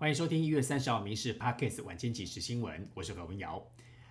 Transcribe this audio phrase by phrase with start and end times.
[0.00, 3.60] 欢迎收听一月三十号《民事 Parkes》晚间即时新闻，我是何文瑶。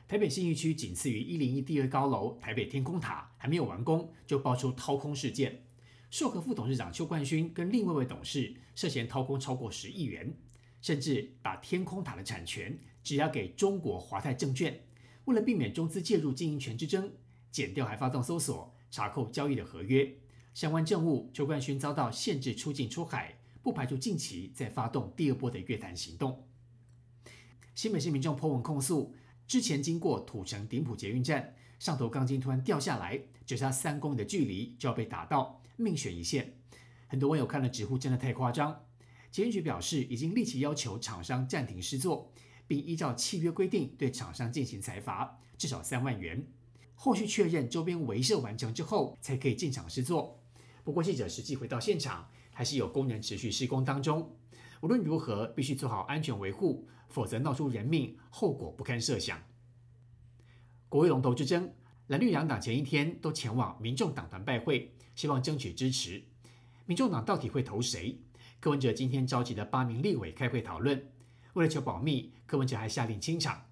[0.05, 5.63] 台北信义区仅次于一零一第二高楼台北天空塔还没有完工，就爆出掏空事件。
[6.11, 10.37] 硕和副董事长邱冠勋跟另外一位董事涉嫌掏空超过十亿元，
[10.81, 14.81] 甚至把天空塔的产权质押给中国华泰证券。
[15.23, 17.13] 为了避免中资介入经营权之争，
[17.49, 20.17] 检调还发动搜索查扣交易的合约，
[20.53, 23.39] 相关证物，邱冠勋遭到限制出境出海。
[23.67, 26.47] 不排除近期再发动第二波的约谈行动。
[27.75, 29.13] 新北市民众颇文控诉，
[29.45, 36.53] 之前经过土城顶埔捷运站，上头钢筋突然掉下来，只差三公里的距离就要被打到，命悬一线。
[37.07, 38.85] 很多网友看了直呼真的太夸张。
[39.31, 42.31] 捷运局表示，已经立即要求厂商暂停施作，
[42.67, 46.47] 并依照契约规定对厂商进行裁罚，至少三万元。
[46.95, 50.39] 后续确认周边维设完成之后，才可以进场施作。
[50.87, 52.29] 不过记者实际回到现场。
[52.53, 54.33] 还是有工人持续施工当中，
[54.81, 59.37] 无论如何必须做好安全维护，否则闹出人命，后果不堪设想。
[60.87, 61.71] 国会龙头之争，
[62.07, 66.23] 蓝绿两党前一天都前往民众党团拜会，希望争取支持。
[66.85, 68.19] 民众党到底会投谁？
[68.61, 71.11] 柯文哲今天召集了八名立委开会讨论，
[71.53, 73.65] 为了求保密，柯文哲还下令清场。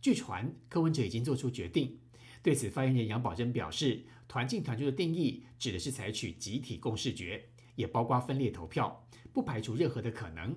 [0.00, 1.98] 据传，柯文哲已经做出决定。
[2.42, 7.46] 对此，发言人杨宝珍表示，团进团出的定义指的是采取集体共识决。
[7.76, 10.54] 也包括分裂投票，不排除任何的可能。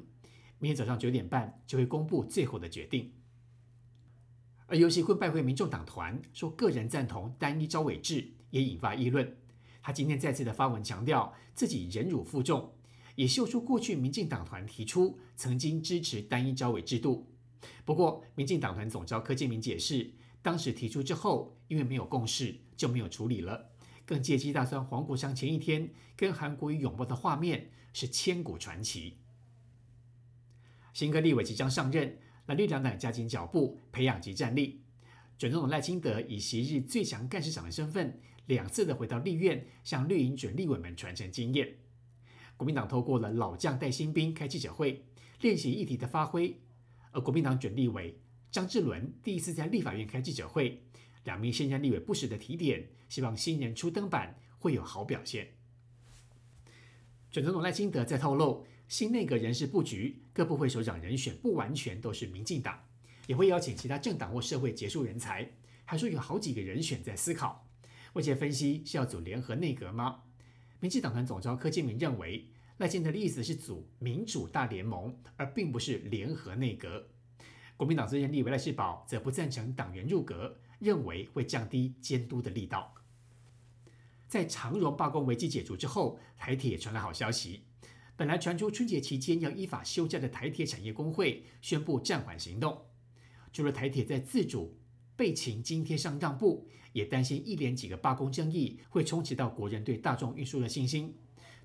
[0.60, 3.14] 明天早上九点半就会公布最后的决定。
[4.66, 9.38] 而游戏会拜会民众党团，说个人赞同单一招委制，也引发议论。
[9.82, 12.74] 他今天再次的发文强调自己忍辱负重，
[13.16, 17.32] 也秀出过去民进党团提出曾经支持单一招委制度。
[17.86, 20.12] 不过，民进党团总召柯建明解释，
[20.44, 23.72] 当时提出之后，因为没有共识，就没有处理了。
[24.06, 29.18] 更借机大算黄国昌前一天跟韩国瑜拥抱的画面是千古传奇。
[30.94, 34.84] 新科立委即将上任，蓝绿两党加紧脚步培养及战力。
[35.38, 41.78] 准总统赖清德以昔日最强干事长的身份，两次的回到立院，向绿营准立委们传承经验。
[42.58, 45.06] 国民党透过了老将带新兵开记者会，
[45.40, 46.62] 练习议题的发挥。
[47.12, 48.20] 而国民党准立委
[48.54, 50.84] 张志伦第一次在立法院开记者会。
[51.24, 55.48] 两名现任立委不时的提点，希望新人出登板会有好表现。
[57.32, 62.80] 准总统赖清德在透露，新内阁人事布局，各部会首长人选不完全都是民进党，
[63.26, 65.50] 也会邀请其他政党或社会杰出人才。
[65.86, 67.68] 还说有好几个人选在思考。
[68.14, 70.22] 外界分析是要组联合内阁吗？
[70.80, 72.46] 民进党团总召柯建明认为，
[72.78, 77.08] 赖清德的意思是组民主大联盟，而并不是联合内阁。
[77.78, 80.58] 国民党资深立委赖世宝则不赞成党员入阁。
[80.80, 82.94] 认为会降低监督的力道。
[84.28, 87.64] 在长荣罢工危机解除之后，台铁传来好消息。
[88.18, 92.86] 本来传出春节期间要依法休假的台铁产业工会宣布暂缓行动。
[93.54, 94.78] 除了台铁在自主
[95.16, 101.16] 备勤津贴上让步，也担心一连几个罢工争议会冲击到国人对大众运输的信心。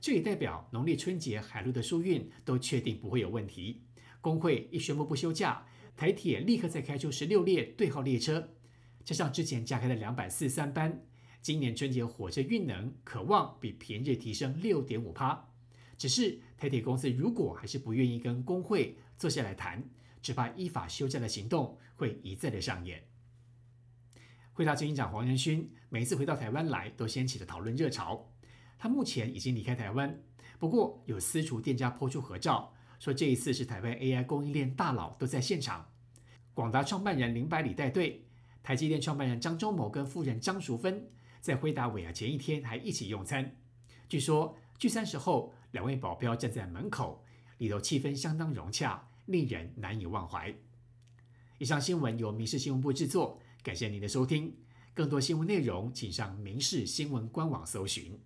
[0.01, 3.83] 这也代表农历春节海陆的疏运都确定不会有问题。
[4.21, 5.67] 工会一宣布不休假，
[5.99, 8.51] 台铁立刻再开出十六列对号列车。
[9.05, 11.03] 加上之前加开的两百四三班，
[11.43, 15.49] 今年春节火车运能可望比平日提升六点五趴。
[15.97, 19.83] 只是台铁公司如果还是不愿意跟工会坐下来谈，
[20.23, 23.03] 只怕依法休假的行动会一再的上演。
[24.53, 28.33] 会大执行长黄仁勋每次回到台湾来，都掀起了讨论热潮。
[28.79, 30.23] 他目前已经离开台湾，
[30.61, 35.91] 不过有私厨店家抛出合照，说这一次是台湾 AI 供应链大佬都在现场。
[36.55, 38.25] 广达创办人林百里带队。
[38.61, 41.09] 台积电创办人张忠谋跟夫人张淑芬
[41.41, 43.57] 在辉达尾牙前一天还一起用餐。
[44.11, 47.25] 据说聚餐时候，两位保镖站在门口，
[47.57, 50.55] 里头气氛相当融洽，令人难以忘怀。
[51.57, 54.55] 以上新闻由民事新闻部制作，感谢您的收听。
[54.93, 58.21] 更多新闻内容，请上民事新闻官网搜寻。